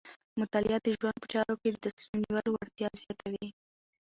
[0.39, 3.47] مطالعه د ژوند په چارو کې د تصمیم نیولو وړتیا زیاتوي.